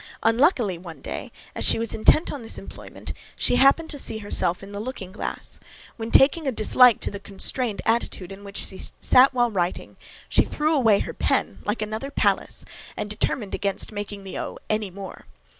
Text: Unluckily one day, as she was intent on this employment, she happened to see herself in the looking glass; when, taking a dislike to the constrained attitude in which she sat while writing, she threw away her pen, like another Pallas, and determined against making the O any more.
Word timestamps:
Unluckily 0.23 0.79
one 0.79 0.99
day, 0.99 1.31
as 1.53 1.63
she 1.63 1.77
was 1.77 1.93
intent 1.93 2.31
on 2.31 2.41
this 2.41 2.57
employment, 2.57 3.13
she 3.35 3.57
happened 3.57 3.87
to 3.91 3.99
see 3.99 4.17
herself 4.17 4.63
in 4.63 4.71
the 4.71 4.79
looking 4.79 5.11
glass; 5.11 5.59
when, 5.95 6.09
taking 6.09 6.47
a 6.47 6.51
dislike 6.51 6.99
to 6.99 7.11
the 7.11 7.19
constrained 7.19 7.83
attitude 7.85 8.31
in 8.31 8.43
which 8.43 8.57
she 8.57 8.81
sat 8.99 9.31
while 9.31 9.51
writing, 9.51 9.97
she 10.27 10.41
threw 10.43 10.73
away 10.73 10.97
her 11.01 11.13
pen, 11.13 11.59
like 11.65 11.83
another 11.83 12.09
Pallas, 12.09 12.65
and 12.97 13.11
determined 13.11 13.53
against 13.53 13.91
making 13.91 14.23
the 14.23 14.39
O 14.39 14.57
any 14.71 14.89
more. 14.89 15.27